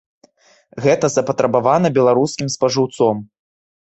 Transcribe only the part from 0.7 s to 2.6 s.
Гэта запатрабавана беларускім